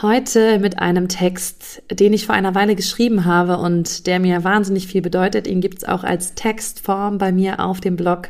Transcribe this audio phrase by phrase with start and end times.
[0.00, 4.86] Heute mit einem Text, den ich vor einer Weile geschrieben habe und der mir wahnsinnig
[4.86, 5.48] viel bedeutet.
[5.48, 8.28] Ihn gibt es auch als Textform bei mir auf dem Blog.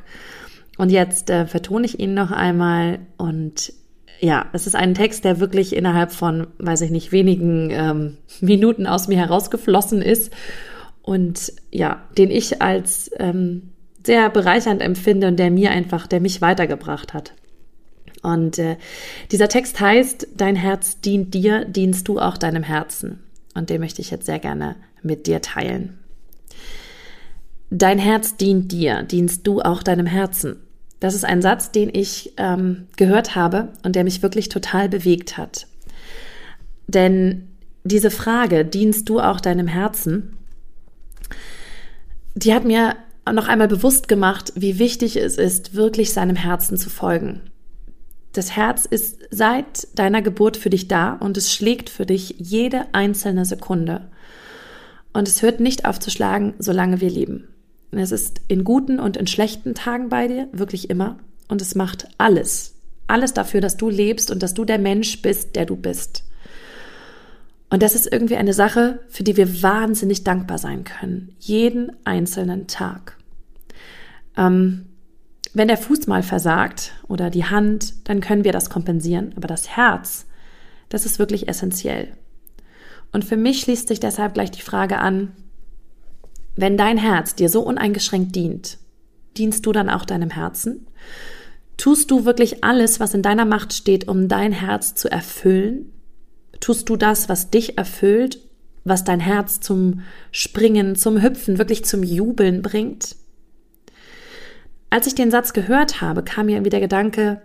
[0.79, 3.01] Und jetzt äh, vertone ich ihn noch einmal.
[3.19, 3.75] Und
[4.19, 8.87] ja, es ist ein Text, der wirklich innerhalb von, weiß ich nicht, wenigen ähm, Minuten
[8.87, 10.33] aus mir herausgeflossen ist.
[11.03, 13.75] Und ja, den ich als ähm,
[14.07, 17.35] sehr bereichernd empfinde und der mir einfach, der mich weitergebracht hat.
[18.23, 18.77] Und äh,
[19.31, 23.21] dieser Text heißt, dein Herz dient dir, dienst du auch deinem Herzen.
[23.55, 25.99] Und den möchte ich jetzt sehr gerne mit dir teilen.
[27.71, 30.57] Dein Herz dient dir, dienst du auch deinem Herzen.
[31.01, 35.37] Das ist ein Satz, den ich ähm, gehört habe und der mich wirklich total bewegt
[35.37, 35.67] hat.
[36.87, 37.49] Denn
[37.85, 40.37] diese Frage, dienst du auch deinem Herzen,
[42.35, 42.97] die hat mir
[43.31, 47.43] noch einmal bewusst gemacht, wie wichtig es ist, wirklich seinem Herzen zu folgen.
[48.39, 52.87] Das Herz ist seit deiner Geburt für dich da und es schlägt für dich jede
[52.95, 54.13] einzelne Sekunde.
[55.13, 57.49] Und es hört nicht auf zu schlagen, solange wir leben.
[57.91, 61.19] Es ist in guten und in schlechten Tagen bei dir, wirklich immer.
[61.49, 62.77] Und es macht alles,
[63.09, 66.23] alles dafür, dass du lebst und dass du der Mensch bist, der du bist.
[67.71, 71.35] Und das ist irgendwie eine Sache, für die wir wahnsinnig dankbar sein können.
[71.41, 73.17] Jeden einzelnen Tag.
[74.37, 74.85] Ähm,
[75.59, 79.33] wenn der Fuß mal versagt oder die Hand, dann können wir das kompensieren.
[79.37, 80.27] Aber das Herz,
[80.89, 82.09] das ist wirklich essentiell.
[83.13, 85.33] Und für mich schließt sich deshalb gleich die Frage an,
[86.57, 88.79] wenn dein Herz dir so uneingeschränkt dient,
[89.37, 90.87] dienst du dann auch deinem Herzen?
[91.77, 95.93] Tust du wirklich alles, was in deiner Macht steht, um dein Herz zu erfüllen?
[96.61, 98.41] Tust du das, was dich erfüllt,
[98.85, 100.03] was dein Herz zum
[100.33, 103.17] Springen, zum Hüpfen, wirklich zum Jubeln bringt?
[104.91, 107.43] Als ich den Satz gehört habe, kam mir wieder der Gedanke,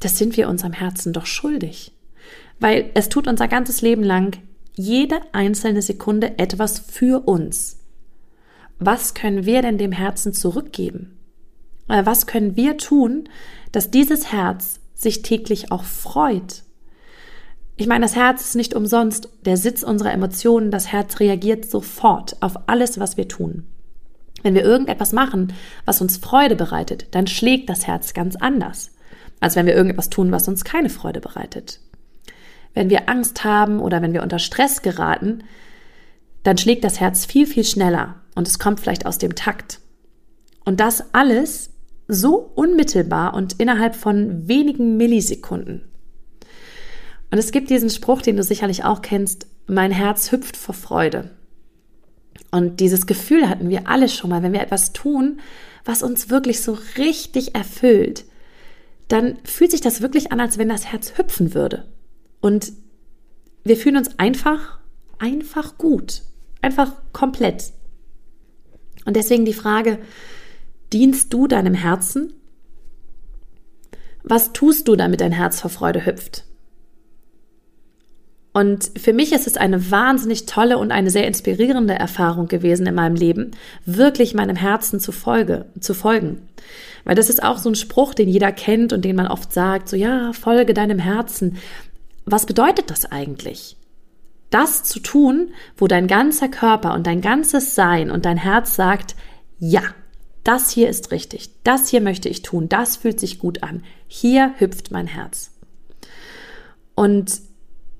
[0.00, 1.92] das sind wir unserem Herzen doch schuldig.
[2.58, 4.38] Weil es tut unser ganzes Leben lang
[4.74, 7.78] jede einzelne Sekunde etwas für uns.
[8.78, 11.18] Was können wir denn dem Herzen zurückgeben?
[11.86, 13.28] Was können wir tun,
[13.70, 16.62] dass dieses Herz sich täglich auch freut?
[17.76, 20.70] Ich meine, das Herz ist nicht umsonst der Sitz unserer Emotionen.
[20.70, 23.66] Das Herz reagiert sofort auf alles, was wir tun.
[24.42, 25.52] Wenn wir irgendetwas machen,
[25.84, 28.90] was uns Freude bereitet, dann schlägt das Herz ganz anders,
[29.40, 31.80] als wenn wir irgendetwas tun, was uns keine Freude bereitet.
[32.74, 35.44] Wenn wir Angst haben oder wenn wir unter Stress geraten,
[36.42, 39.80] dann schlägt das Herz viel, viel schneller und es kommt vielleicht aus dem Takt.
[40.64, 41.70] Und das alles
[42.08, 45.82] so unmittelbar und innerhalb von wenigen Millisekunden.
[47.30, 51.30] Und es gibt diesen Spruch, den du sicherlich auch kennst, mein Herz hüpft vor Freude.
[52.52, 55.40] Und dieses Gefühl hatten wir alle schon mal, wenn wir etwas tun,
[55.84, 58.24] was uns wirklich so richtig erfüllt,
[59.08, 61.88] dann fühlt sich das wirklich an, als wenn das Herz hüpfen würde.
[62.40, 62.72] Und
[63.64, 64.78] wir fühlen uns einfach,
[65.18, 66.22] einfach gut.
[66.60, 67.72] Einfach komplett.
[69.06, 69.98] Und deswegen die Frage,
[70.92, 72.34] dienst du deinem Herzen?
[74.22, 76.44] Was tust du, damit dein Herz vor Freude hüpft?
[78.52, 82.94] Und für mich ist es eine wahnsinnig tolle und eine sehr inspirierende Erfahrung gewesen in
[82.94, 83.52] meinem Leben,
[83.86, 86.48] wirklich meinem Herzen zu, Folge, zu folgen.
[87.04, 89.88] Weil das ist auch so ein Spruch, den jeder kennt und den man oft sagt,
[89.88, 91.56] so ja, folge deinem Herzen.
[92.26, 93.76] Was bedeutet das eigentlich?
[94.50, 95.48] Das zu tun,
[95.78, 99.16] wo dein ganzer Körper und dein ganzes Sein und dein Herz sagt,
[99.58, 99.82] ja,
[100.44, 104.52] das hier ist richtig, das hier möchte ich tun, das fühlt sich gut an, hier
[104.58, 105.52] hüpft mein Herz.
[106.94, 107.40] Und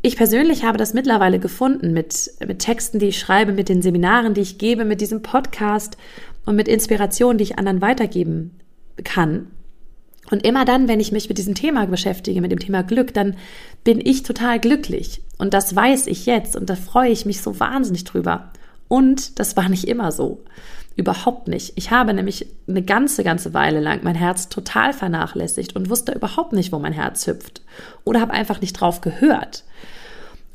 [0.03, 4.35] ich persönlich habe das mittlerweile gefunden mit, mit Texten, die ich schreibe, mit den Seminaren,
[4.35, 5.97] die ich gebe, mit diesem Podcast
[6.45, 8.59] und mit Inspirationen, die ich anderen weitergeben
[9.05, 9.47] kann.
[10.31, 13.37] Und immer dann, wenn ich mich mit diesem Thema beschäftige, mit dem Thema Glück, dann
[13.85, 15.23] bin ich total glücklich.
[15.39, 18.51] Und das weiß ich jetzt und da freue ich mich so wahnsinnig drüber.
[18.89, 20.43] Und das war nicht immer so.
[20.97, 21.73] Überhaupt nicht.
[21.77, 26.53] Ich habe nämlich eine ganze, ganze Weile lang mein Herz total vernachlässigt und wusste überhaupt
[26.53, 27.63] nicht, wo mein Herz hüpft.
[28.05, 29.65] Oder habe einfach nicht drauf gehört.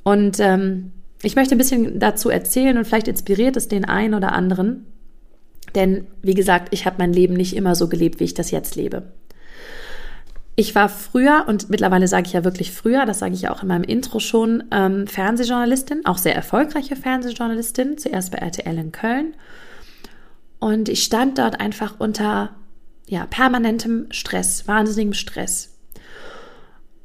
[0.08, 4.32] Und ähm, ich möchte ein bisschen dazu erzählen und vielleicht inspiriert es den einen oder
[4.32, 4.86] anderen.
[5.76, 8.78] Denn wie gesagt, ich habe mein Leben nicht immer so gelebt, wie ich das jetzt
[8.78, 9.12] lebe.
[10.56, 13.64] Ich war früher, und mittlerweile sage ich ja wirklich früher, das sage ich ja auch
[13.64, 19.34] in meinem Intro schon, ähm, Fernsehjournalistin, auch sehr erfolgreiche Fernsehjournalistin, zuerst bei RTL in Köln.
[20.60, 22.56] Und ich stand dort einfach unter
[23.08, 25.77] ja, permanentem Stress, wahnsinnigem Stress.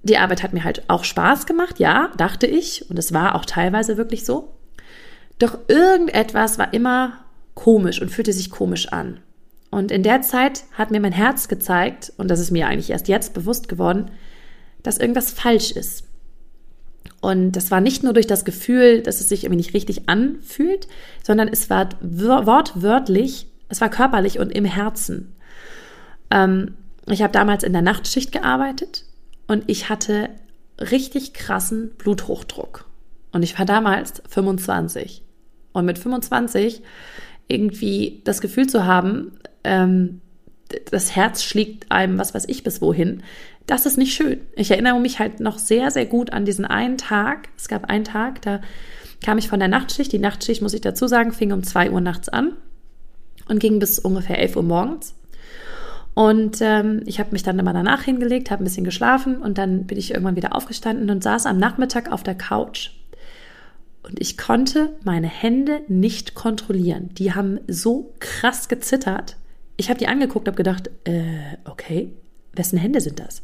[0.02, 3.44] Die Arbeit hat mir halt auch Spaß gemacht, ja, dachte ich, und es war auch
[3.44, 4.54] teilweise wirklich so.
[5.38, 7.18] Doch irgendetwas war immer
[7.54, 9.20] komisch und fühlte sich komisch an.
[9.70, 13.08] Und in der Zeit hat mir mein Herz gezeigt, und das ist mir eigentlich erst
[13.08, 14.10] jetzt bewusst geworden,
[14.82, 16.04] dass irgendwas falsch ist.
[17.20, 20.88] Und das war nicht nur durch das Gefühl, dass es sich irgendwie nicht richtig anfühlt,
[21.22, 25.32] sondern es war wortwörtlich, es war körperlich und im Herzen.
[26.30, 26.74] Ähm,
[27.06, 29.04] ich habe damals in der Nachtschicht gearbeitet
[29.46, 30.30] und ich hatte
[30.78, 32.86] richtig krassen Bluthochdruck.
[33.32, 35.22] Und ich war damals 25.
[35.72, 36.82] Und mit 25
[37.48, 40.20] irgendwie das Gefühl zu haben, ähm,
[40.90, 43.22] das Herz schlägt einem, was weiß ich bis wohin,
[43.66, 44.40] das ist nicht schön.
[44.56, 47.48] Ich erinnere mich halt noch sehr, sehr gut an diesen einen Tag.
[47.56, 48.60] Es gab einen Tag, da
[49.22, 50.12] kam ich von der Nachtschicht.
[50.12, 52.56] Die Nachtschicht, muss ich dazu sagen, fing um 2 Uhr nachts an
[53.48, 55.14] und ging bis ungefähr 11 Uhr morgens.
[56.14, 59.86] Und ähm, ich habe mich dann immer danach hingelegt, habe ein bisschen geschlafen und dann
[59.86, 62.90] bin ich irgendwann wieder aufgestanden und saß am Nachmittag auf der Couch
[64.02, 67.10] und ich konnte meine Hände nicht kontrollieren.
[67.14, 69.36] Die haben so krass gezittert.
[69.76, 72.12] Ich habe die angeguckt, habe gedacht, äh, okay,
[72.52, 73.42] wessen Hände sind das?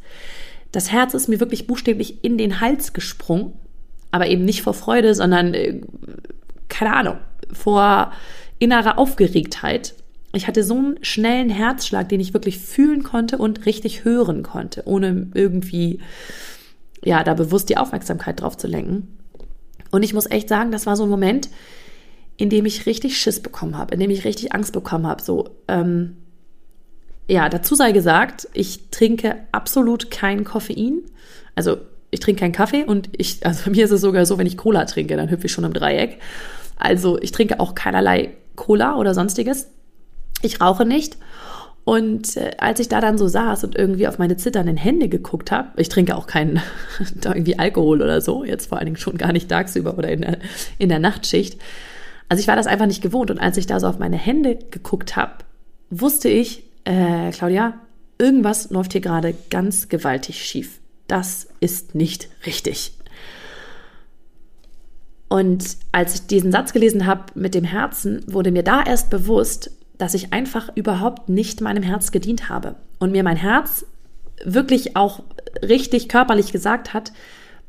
[0.71, 3.53] Das Herz ist mir wirklich buchstäblich in den Hals gesprungen,
[4.11, 5.81] aber eben nicht vor Freude, sondern äh,
[6.67, 7.17] keine Ahnung,
[7.51, 8.11] vor
[8.59, 9.95] innerer Aufgeregtheit.
[10.33, 14.83] Ich hatte so einen schnellen Herzschlag, den ich wirklich fühlen konnte und richtig hören konnte,
[14.85, 15.99] ohne irgendwie
[17.03, 19.17] ja, da bewusst die Aufmerksamkeit drauf zu lenken.
[19.91, 21.49] Und ich muss echt sagen, das war so ein Moment,
[22.37, 25.21] in dem ich richtig Schiss bekommen habe, in dem ich richtig Angst bekommen habe.
[25.23, 26.17] So, ähm,
[27.27, 31.01] ja, dazu sei gesagt, ich trinke absolut kein Koffein.
[31.55, 31.77] Also
[32.11, 34.57] ich trinke keinen Kaffee und ich, also bei mir ist es sogar so, wenn ich
[34.57, 36.19] Cola trinke, dann hüpfe ich schon im Dreieck.
[36.77, 39.67] Also ich trinke auch keinerlei Cola oder sonstiges.
[40.41, 41.17] Ich rauche nicht.
[41.85, 45.51] Und äh, als ich da dann so saß und irgendwie auf meine zitternden Hände geguckt
[45.51, 46.61] habe, ich trinke auch keinen
[47.23, 50.37] irgendwie Alkohol oder so, jetzt vor allen Dingen schon gar nicht tagsüber oder in der,
[50.77, 51.59] in der Nachtschicht.
[52.27, 53.31] Also ich war das einfach nicht gewohnt.
[53.31, 55.43] Und als ich da so auf meine Hände geguckt habe,
[55.89, 57.73] wusste ich, äh, Claudia,
[58.19, 60.79] irgendwas läuft hier gerade ganz gewaltig schief.
[61.07, 62.93] Das ist nicht richtig.
[65.27, 69.71] Und als ich diesen Satz gelesen habe mit dem Herzen, wurde mir da erst bewusst,
[69.99, 73.85] dass ich einfach überhaupt nicht meinem Herz gedient habe und mir mein Herz
[74.43, 75.21] wirklich auch
[75.61, 77.11] richtig körperlich gesagt hat,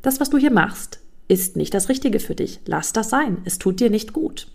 [0.00, 2.60] das, was du hier machst, ist nicht das Richtige für dich.
[2.66, 3.38] Lass das sein.
[3.44, 4.46] Es tut dir nicht gut.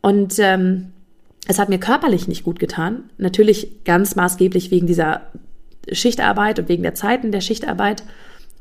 [0.00, 0.92] Und ähm,
[1.48, 3.10] es hat mir körperlich nicht gut getan.
[3.18, 5.22] Natürlich ganz maßgeblich wegen dieser
[5.90, 8.04] Schichtarbeit und wegen der Zeiten der Schichtarbeit.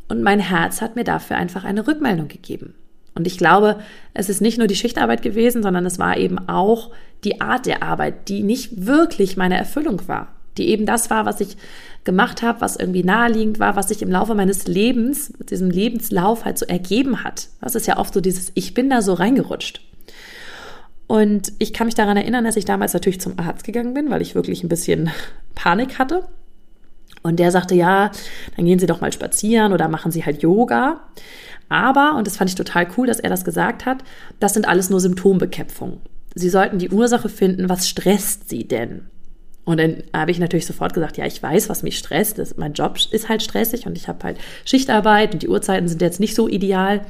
[0.07, 2.73] Und mein Herz hat mir dafür einfach eine Rückmeldung gegeben.
[3.17, 3.79] Und ich glaube,
[4.13, 6.91] es ist nicht nur die Schichtarbeit gewesen, sondern es war eben auch
[7.23, 10.27] die Art der Arbeit, die nicht wirklich meine Erfüllung war.
[10.59, 11.57] Die eben das war, was ich
[12.03, 16.45] gemacht habe, was irgendwie naheliegend war, was sich im Laufe meines Lebens, mit diesem Lebenslauf
[16.45, 17.47] halt so ergeben hat.
[17.59, 19.81] Das ist ja oft so dieses, ich bin da so reingerutscht.
[21.07, 24.21] Und ich kann mich daran erinnern, dass ich damals natürlich zum Arzt gegangen bin, weil
[24.21, 25.09] ich wirklich ein bisschen
[25.55, 26.27] Panik hatte.
[27.23, 28.11] Und der sagte, ja,
[28.55, 31.01] dann gehen Sie doch mal spazieren oder machen Sie halt Yoga.
[31.69, 34.03] Aber, und das fand ich total cool, dass er das gesagt hat,
[34.39, 35.99] das sind alles nur Symptombekämpfungen.
[36.35, 39.07] Sie sollten die Ursache finden, was stresst Sie denn?
[39.65, 42.37] Und dann habe ich natürlich sofort gesagt, ja, ich weiß, was mich stresst.
[42.37, 46.01] Das, mein Job ist halt stressig und ich habe halt Schichtarbeit und die Uhrzeiten sind
[46.01, 47.01] jetzt nicht so ideal.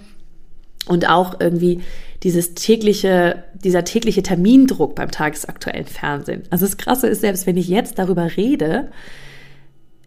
[0.88, 1.82] Und auch irgendwie
[2.24, 6.44] dieses tägliche, dieser tägliche Termindruck beim tagesaktuellen Fernsehen.
[6.50, 8.90] Also das Krasse ist, selbst wenn ich jetzt darüber rede,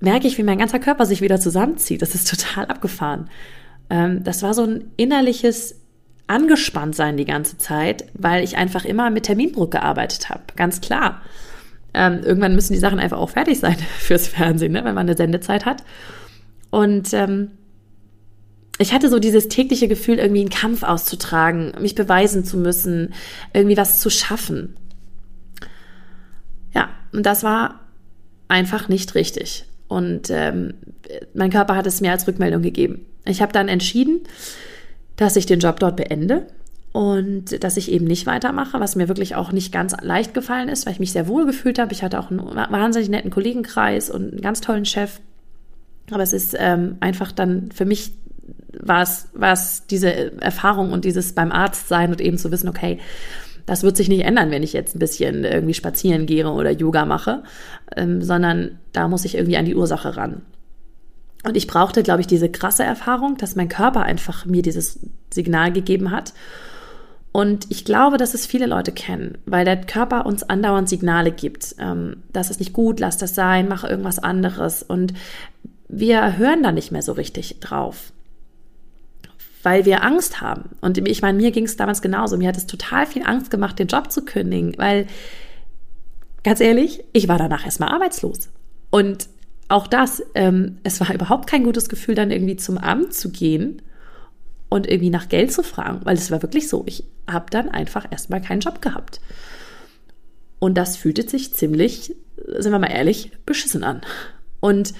[0.00, 2.02] merke ich, wie mein ganzer Körper sich wieder zusammenzieht.
[2.02, 3.28] Das ist total abgefahren.
[3.90, 5.76] Ähm, das war so ein innerliches
[6.26, 10.42] Angespanntsein die ganze Zeit, weil ich einfach immer mit Termindruck gearbeitet habe.
[10.56, 11.22] Ganz klar.
[11.92, 15.16] Ähm, irgendwann müssen die Sachen einfach auch fertig sein fürs Fernsehen, ne, wenn man eine
[15.16, 15.82] Sendezeit hat.
[16.70, 17.50] Und ähm,
[18.78, 23.12] ich hatte so dieses tägliche Gefühl, irgendwie einen Kampf auszutragen, mich beweisen zu müssen,
[23.52, 24.76] irgendwie was zu schaffen.
[26.72, 27.80] Ja, und das war
[28.48, 29.66] einfach nicht richtig.
[29.90, 30.74] Und ähm,
[31.34, 33.04] mein Körper hat es mir als Rückmeldung gegeben.
[33.24, 34.20] Ich habe dann entschieden,
[35.16, 36.46] dass ich den Job dort beende
[36.92, 40.86] und dass ich eben nicht weitermache, was mir wirklich auch nicht ganz leicht gefallen ist,
[40.86, 41.92] weil ich mich sehr wohl gefühlt habe.
[41.92, 45.18] Ich hatte auch einen wahnsinnig netten Kollegenkreis und einen ganz tollen Chef.
[46.12, 48.12] Aber es ist ähm, einfach dann für mich
[48.78, 52.68] war es, war es diese Erfahrung und dieses beim Arzt sein und eben zu wissen,
[52.68, 53.00] okay,
[53.66, 57.04] Das wird sich nicht ändern, wenn ich jetzt ein bisschen irgendwie spazieren gehe oder Yoga
[57.04, 57.42] mache,
[57.96, 60.42] ähm, sondern da muss ich irgendwie an die Ursache ran.
[61.44, 64.98] Und ich brauchte, glaube ich, diese krasse Erfahrung, dass mein Körper einfach mir dieses
[65.32, 66.34] Signal gegeben hat.
[67.32, 71.76] Und ich glaube, dass es viele Leute kennen, weil der Körper uns andauernd Signale gibt.
[71.78, 74.82] Ähm, das ist nicht gut, lass das sein, mach irgendwas anderes.
[74.82, 75.14] Und
[75.88, 78.12] wir hören da nicht mehr so richtig drauf
[79.62, 80.70] weil wir Angst haben.
[80.80, 82.36] Und ich meine, mir ging es damals genauso.
[82.36, 85.06] Mir hat es total viel Angst gemacht, den Job zu kündigen, weil,
[86.42, 88.48] ganz ehrlich, ich war danach erstmal arbeitslos.
[88.90, 89.28] Und
[89.68, 93.82] auch das, ähm, es war überhaupt kein gutes Gefühl, dann irgendwie zum Amt zu gehen
[94.68, 96.84] und irgendwie nach Geld zu fragen, weil es war wirklich so.
[96.86, 99.20] Ich habe dann einfach erstmal keinen Job gehabt.
[100.58, 102.14] Und das fühlte sich ziemlich,
[102.58, 104.00] sind wir mal ehrlich, beschissen an.
[104.60, 104.92] Und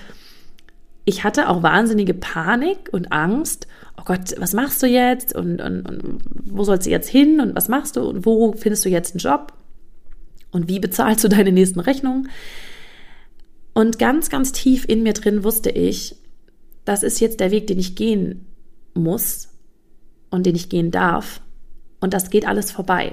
[1.04, 3.66] ich hatte auch wahnsinnige Panik und Angst
[4.00, 7.54] oh Gott, was machst du jetzt und, und, und wo sollst du jetzt hin und
[7.54, 9.52] was machst du und wo findest du jetzt einen Job
[10.50, 12.28] und wie bezahlst du deine nächsten Rechnungen?
[13.73, 16.16] Und ganz, ganz tief in mir drin wusste ich,
[16.85, 18.47] das ist jetzt der Weg, den ich gehen
[18.95, 19.49] muss
[20.30, 21.40] und den ich gehen darf.
[22.00, 23.12] Und das geht alles vorbei.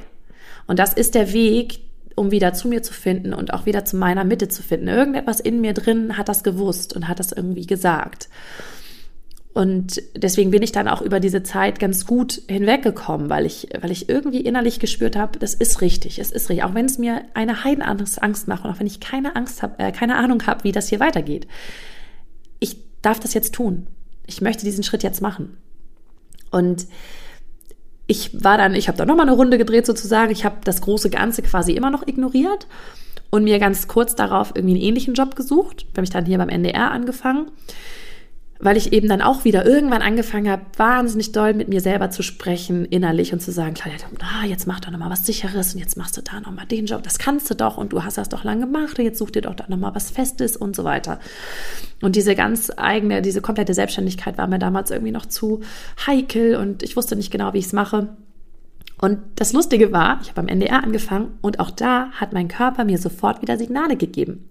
[0.65, 1.79] Und das ist der Weg,
[2.17, 4.87] um wieder zu mir zu finden und auch wieder zu meiner Mitte zu finden.
[4.87, 8.27] Irgendetwas in mir drin hat das gewusst und hat das irgendwie gesagt.
[9.53, 13.91] Und deswegen bin ich dann auch über diese Zeit ganz gut hinweggekommen, weil ich, weil
[13.91, 16.63] ich irgendwie innerlich gespürt habe, das ist richtig, es ist richtig.
[16.63, 19.77] Auch wenn es mir eine Heidenangst Angst macht und auch wenn ich keine Angst habe,
[19.77, 21.47] äh, keine Ahnung habe, wie das hier weitergeht.
[22.59, 23.85] Ich darf das jetzt tun.
[24.25, 25.57] Ich möchte diesen Schritt jetzt machen.
[26.49, 26.87] Und
[28.07, 30.31] ich war dann, ich habe da nochmal eine Runde gedreht sozusagen.
[30.31, 32.67] Ich habe das große Ganze quasi immer noch ignoriert
[33.29, 35.85] und mir ganz kurz darauf irgendwie einen ähnlichen Job gesucht.
[35.91, 37.51] Habe mich dann hier beim NDR angefangen
[38.59, 42.23] weil ich eben dann auch wieder irgendwann angefangen habe, wahnsinnig doll mit mir selber zu
[42.23, 43.99] sprechen, innerlich und zu sagen, Claudia,
[44.45, 47.19] jetzt mach doch nochmal was Sicheres und jetzt machst du da nochmal den Job, das
[47.19, 49.55] kannst du doch und du hast das doch lange gemacht und jetzt such dir doch
[49.55, 51.19] da nochmal was Festes und so weiter.
[52.01, 55.61] Und diese ganz eigene, diese komplette Selbstständigkeit war mir damals irgendwie noch zu
[56.05, 58.09] heikel und ich wusste nicht genau, wie ich es mache.
[58.99, 62.83] Und das Lustige war, ich habe am NDR angefangen und auch da hat mein Körper
[62.83, 64.49] mir sofort wieder Signale gegeben.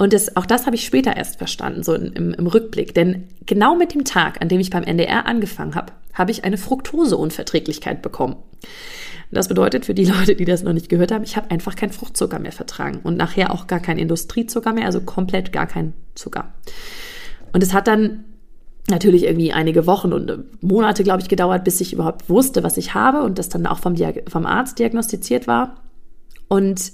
[0.00, 2.94] Und das, auch das habe ich später erst verstanden, so im, im Rückblick.
[2.94, 6.56] Denn genau mit dem Tag, an dem ich beim NDR angefangen habe, habe ich eine
[6.56, 8.36] Fructoseunverträglichkeit bekommen.
[9.30, 11.92] Das bedeutet für die Leute, die das noch nicht gehört haben, ich habe einfach keinen
[11.92, 16.50] Fruchtzucker mehr vertragen und nachher auch gar keinen Industriezucker mehr, also komplett gar keinen Zucker.
[17.52, 18.24] Und es hat dann
[18.88, 22.94] natürlich irgendwie einige Wochen und Monate, glaube ich, gedauert, bis ich überhaupt wusste, was ich
[22.94, 23.96] habe und das dann auch vom,
[24.28, 25.76] vom Arzt diagnostiziert war.
[26.48, 26.92] Und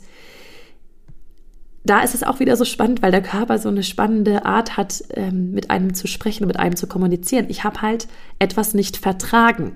[1.86, 5.04] da ist es auch wieder so spannend, weil der Körper so eine spannende Art hat,
[5.10, 7.46] ähm, mit einem zu sprechen und mit einem zu kommunizieren.
[7.48, 9.72] Ich habe halt etwas nicht vertragen.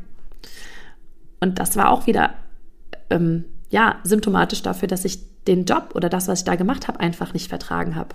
[1.40, 2.34] Und das war auch wieder,
[3.08, 7.00] ähm, ja, symptomatisch dafür, dass ich den Job oder das, was ich da gemacht habe,
[7.00, 8.14] einfach nicht vertragen habe.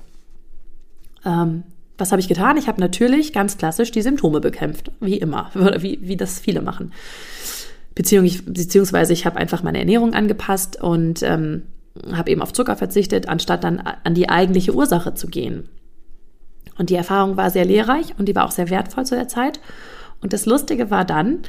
[1.25, 1.63] Ähm,
[1.97, 2.57] was habe ich getan?
[2.57, 5.49] Ich habe natürlich ganz klassisch die Symptome bekämpft, wie immer,
[5.79, 6.91] wie, wie das viele machen.
[7.95, 11.63] Beziehungsweise ich habe einfach meine Ernährung angepasst und ähm,
[12.11, 15.69] habe eben auf Zucker verzichtet, anstatt dann an die eigentliche Ursache zu gehen.
[16.77, 19.59] Und die Erfahrung war sehr lehrreich und die war auch sehr wertvoll zu der Zeit.
[20.21, 21.39] Und das Lustige war dann,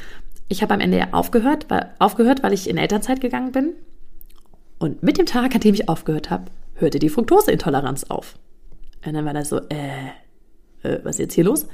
[0.48, 1.66] ich habe am Ende aufgehört,
[1.98, 3.72] aufgehört, weil ich in Elternzeit gegangen bin.
[4.78, 8.38] Und mit dem Tag, an dem ich aufgehört habe, hörte die Fructoseintoleranz auf.
[9.04, 10.08] Und dann war das so, äh,
[10.82, 11.66] äh was ist jetzt hier los?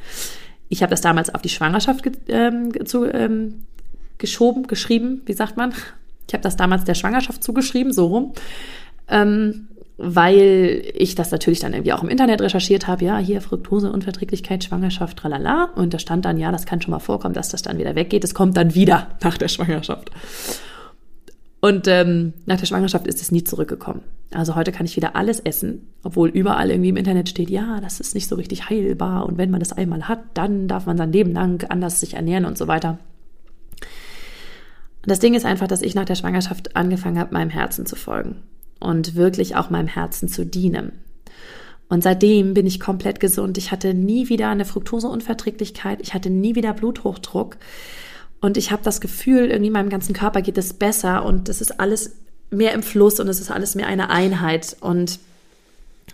[0.69, 3.65] Ich habe das damals auf die Schwangerschaft ge ähm, zu, ähm,
[4.19, 5.75] geschoben, geschrieben, wie sagt man?
[6.33, 8.33] Ich habe das damals der Schwangerschaft zugeschrieben, so rum.
[9.07, 14.65] Ähm, weil ich das natürlich dann irgendwie auch im Internet recherchiert habe, ja, hier Fructoseunverträglichkeit,
[14.65, 15.69] Schwangerschaft, tralala.
[15.75, 18.25] Und da stand dann, ja, das kann schon mal vorkommen, dass das dann wieder weggeht.
[18.25, 20.11] Es kommt dann wieder nach der Schwangerschaft.
[21.61, 24.01] Und ähm, nach der Schwangerschaft ist es nie zurückgekommen.
[24.31, 28.01] Also heute kann ich wieder alles essen, obwohl überall irgendwie im Internet steht, ja, das
[28.01, 29.27] ist nicht so richtig heilbar.
[29.27, 32.47] Und wenn man das einmal hat, dann darf man sein Leben lang anders sich ernähren
[32.47, 32.99] und so weiter.
[35.03, 37.97] Und das Ding ist einfach, dass ich nach der Schwangerschaft angefangen habe, meinem Herzen zu
[37.97, 38.37] folgen
[38.79, 40.93] und wirklich auch meinem Herzen zu dienen.
[41.89, 43.59] Und seitdem bin ich komplett gesund.
[43.59, 46.01] Ich hatte nie wieder eine Fructoseunverträglichkeit.
[46.01, 47.59] Ich hatte nie wieder Bluthochdruck.
[48.41, 51.81] Und ich habe das Gefühl, irgendwie meinem ganzen Körper geht es besser und es ist
[51.81, 52.17] alles
[52.51, 54.77] mehr im Fluss und es ist alles mehr eine Einheit.
[54.81, 55.19] Und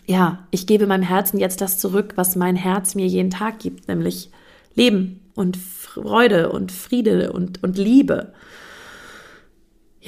[0.07, 3.87] ja, ich gebe meinem Herzen jetzt das zurück, was mein Herz mir jeden Tag gibt,
[3.89, 4.31] nämlich
[4.75, 8.33] Leben und Freude und Friede und, und Liebe.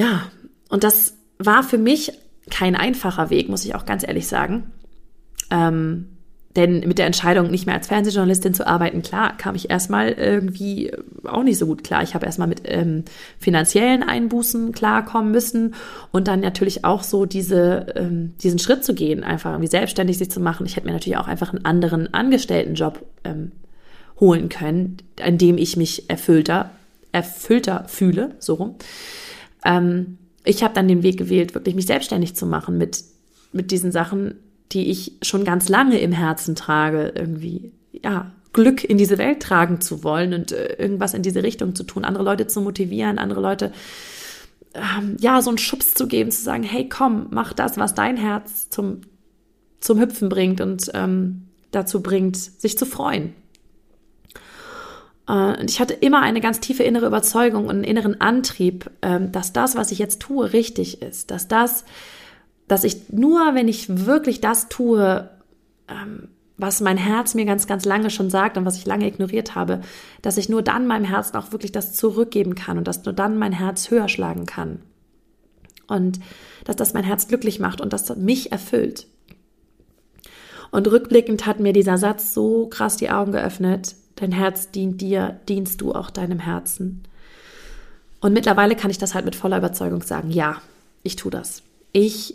[0.01, 0.23] Ja,
[0.71, 2.11] und das war für mich
[2.49, 4.73] kein einfacher Weg, muss ich auch ganz ehrlich sagen.
[5.51, 6.07] Ähm,
[6.57, 10.91] denn mit der Entscheidung, nicht mehr als Fernsehjournalistin zu arbeiten, klar, kam ich erstmal irgendwie
[11.25, 12.03] auch nicht so gut klar.
[12.03, 13.05] Ich habe erstmal mit ähm,
[13.39, 15.75] finanziellen Einbußen klarkommen müssen
[16.13, 20.31] und dann natürlich auch so diese, ähm, diesen Schritt zu gehen, einfach irgendwie selbstständig sich
[20.31, 20.65] zu machen.
[20.65, 23.53] Ich hätte mir natürlich auch einfach einen anderen Angestelltenjob ähm,
[24.19, 26.71] holen können, an dem ich mich erfüllter,
[27.13, 28.77] erfüllter fühle, so rum.
[29.65, 33.05] Ähm, ich habe dann den Weg gewählt, wirklich mich selbstständig zu machen mit,
[33.53, 34.35] mit diesen Sachen,
[34.73, 39.81] die ich schon ganz lange im Herzen trage, irgendwie, ja, Glück in diese Welt tragen
[39.81, 43.41] zu wollen und äh, irgendwas in diese Richtung zu tun, andere Leute zu motivieren, andere
[43.41, 43.73] Leute,
[44.75, 48.17] ähm, ja, so einen Schubs zu geben, zu sagen, hey, komm, mach das, was dein
[48.17, 49.03] Herz zum,
[49.81, 53.35] zum Hüpfen bringt und ähm, dazu bringt, sich zu freuen.
[55.31, 59.31] Äh, und ich hatte immer eine ganz tiefe innere Überzeugung und einen inneren Antrieb, ähm,
[59.33, 61.85] dass das, was ich jetzt tue, richtig ist, dass das,
[62.67, 65.31] dass ich nur, wenn ich wirklich das tue,
[65.89, 69.55] ähm, was mein Herz mir ganz, ganz lange schon sagt und was ich lange ignoriert
[69.55, 69.81] habe,
[70.21, 73.39] dass ich nur dann meinem Herzen auch wirklich das zurückgeben kann und dass nur dann
[73.39, 74.81] mein Herz höher schlagen kann.
[75.87, 76.21] Und
[76.65, 79.07] dass das mein Herz glücklich macht und das mich erfüllt.
[80.71, 83.97] Und rückblickend hat mir dieser Satz so krass die Augen geöffnet.
[84.21, 87.05] Dein Herz dient dir, dienst du auch deinem Herzen.
[88.21, 90.61] Und mittlerweile kann ich das halt mit voller Überzeugung sagen, ja,
[91.03, 91.63] ich tue das.
[91.93, 92.35] Ich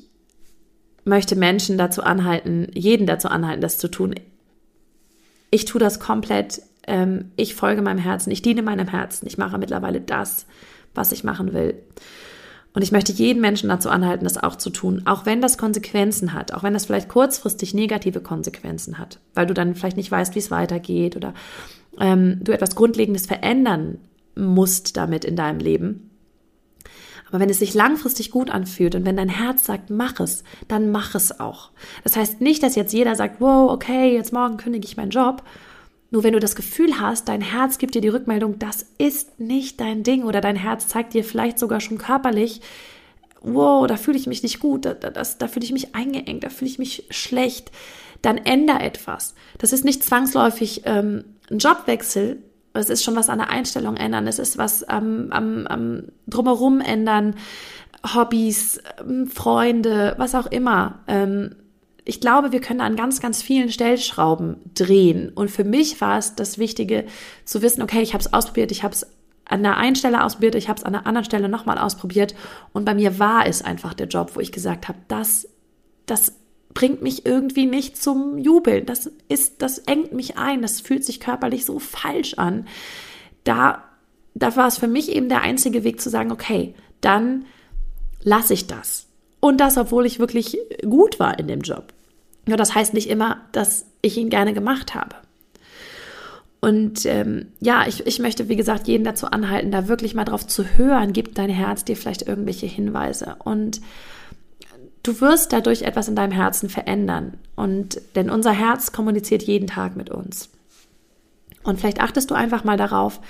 [1.03, 4.15] möchte Menschen dazu anhalten, jeden dazu anhalten, das zu tun.
[5.51, 6.63] Ich tue das komplett.
[6.87, 8.31] Ähm, ich folge meinem Herzen.
[8.31, 9.27] Ich diene meinem Herzen.
[9.27, 10.47] Ich mache mittlerweile das,
[10.95, 11.75] was ich machen will.
[12.75, 16.33] Und ich möchte jeden Menschen dazu anhalten, das auch zu tun, auch wenn das Konsequenzen
[16.33, 20.35] hat, auch wenn das vielleicht kurzfristig negative Konsequenzen hat, weil du dann vielleicht nicht weißt,
[20.35, 21.33] wie es weitergeht oder
[21.99, 23.99] ähm, du etwas Grundlegendes verändern
[24.35, 26.11] musst damit in deinem Leben.
[27.29, 30.91] Aber wenn es sich langfristig gut anfühlt und wenn dein Herz sagt, mach es, dann
[30.91, 31.71] mach es auch.
[32.03, 35.43] Das heißt nicht, dass jetzt jeder sagt, wow, okay, jetzt morgen kündige ich meinen Job.
[36.11, 39.79] Nur wenn du das Gefühl hast, dein Herz gibt dir die Rückmeldung, das ist nicht
[39.79, 42.61] dein Ding oder dein Herz zeigt dir vielleicht sogar schon körperlich,
[43.41, 46.49] wow, da fühle ich mich nicht gut, da, das, da fühle ich mich eingeengt, da
[46.49, 47.71] fühle ich mich schlecht,
[48.21, 49.35] dann änder etwas.
[49.57, 52.41] Das ist nicht zwangsläufig ähm, ein Jobwechsel,
[52.73, 56.81] es ist schon was an der Einstellung ändern, es ist was am, am, am drumherum
[56.81, 57.35] ändern,
[58.13, 60.99] Hobbys, ähm, Freunde, was auch immer.
[61.07, 61.55] Ähm,
[62.05, 65.29] ich glaube, wir können an ganz, ganz vielen Stellschrauben drehen.
[65.29, 67.05] Und für mich war es das Wichtige
[67.43, 69.07] zu wissen, okay, ich habe es ausprobiert, ich habe es
[69.45, 72.35] an der einen Stelle ausprobiert, ich habe es an der anderen Stelle nochmal ausprobiert.
[72.73, 75.49] Und bei mir war es einfach der Job, wo ich gesagt habe, das,
[76.05, 76.33] das
[76.75, 78.85] bringt mich irgendwie nicht zum Jubeln.
[78.85, 80.61] Das ist, das engt mich ein.
[80.61, 82.67] Das fühlt sich körperlich so falsch an.
[83.43, 83.83] Da,
[84.35, 87.45] da war es für mich eben der einzige Weg zu sagen, okay, dann
[88.21, 89.07] lasse ich das.
[89.45, 91.93] Und das, obwohl ich wirklich gut war in dem Job.
[92.47, 95.15] Nur das heißt nicht immer, dass ich ihn gerne gemacht habe.
[96.61, 100.47] Und ähm, ja, ich, ich möchte, wie gesagt, jeden dazu anhalten, da wirklich mal drauf
[100.47, 101.13] zu hören.
[101.13, 103.35] Gibt dein Herz dir vielleicht irgendwelche Hinweise?
[103.43, 103.81] Und
[105.03, 107.37] Du wirst dadurch etwas in deinem Herzen verändern.
[107.55, 110.49] Und denn unser Herz kommuniziert jeden Tag mit uns.
[111.61, 113.21] Und vielleicht achtest du einfach mal darauf,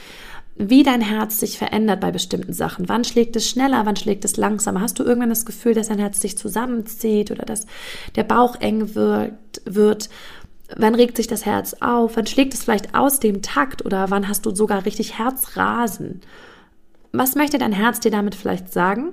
[0.55, 2.87] wie dein Herz sich verändert bei bestimmten Sachen.
[2.87, 4.81] Wann schlägt es schneller, wann schlägt es langsamer?
[4.81, 7.65] Hast du irgendwann das Gefühl, dass dein Herz sich zusammenzieht oder dass
[8.15, 9.33] der Bauch eng wird,
[9.65, 10.09] wird?
[10.75, 12.15] Wann regt sich das Herz auf?
[12.15, 16.21] Wann schlägt es vielleicht aus dem Takt oder wann hast du sogar richtig Herzrasen?
[17.11, 19.09] Was möchte dein Herz dir damit vielleicht sagen?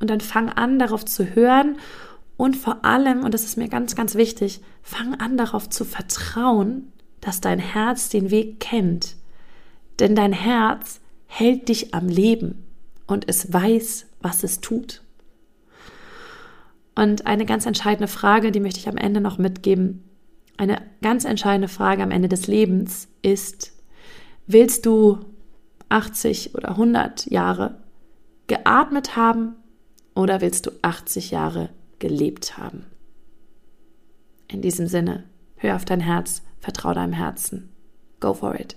[0.00, 1.76] Und dann fang an, darauf zu hören
[2.36, 6.92] und vor allem, und das ist mir ganz, ganz wichtig, fang an darauf zu vertrauen,
[7.20, 9.16] dass dein Herz den Weg kennt.
[9.98, 12.64] Denn dein Herz hält dich am Leben
[13.06, 15.02] und es weiß, was es tut.
[16.94, 20.04] Und eine ganz entscheidende Frage, die möchte ich am Ende noch mitgeben.
[20.56, 23.72] Eine ganz entscheidende Frage am Ende des Lebens ist,
[24.46, 25.18] willst du
[25.88, 27.82] 80 oder 100 Jahre
[28.46, 29.56] geatmet haben
[30.14, 32.86] oder willst du 80 Jahre gelebt haben?
[34.46, 35.24] In diesem Sinne,
[35.56, 37.70] hör auf dein Herz, vertrau deinem Herzen.
[38.20, 38.76] Go for it.